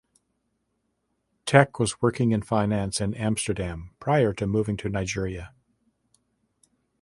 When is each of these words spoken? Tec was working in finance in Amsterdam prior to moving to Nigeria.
Tec 1.45 1.77
was 1.77 2.01
working 2.01 2.31
in 2.31 2.41
finance 2.41 2.99
in 2.99 3.13
Amsterdam 3.13 3.91
prior 3.99 4.33
to 4.33 4.47
moving 4.47 4.75
to 4.77 4.89
Nigeria. 4.89 5.53